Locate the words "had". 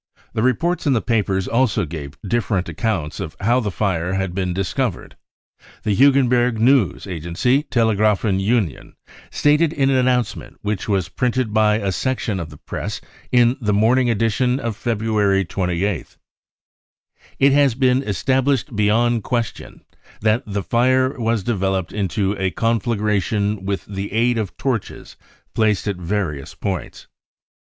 4.15-4.33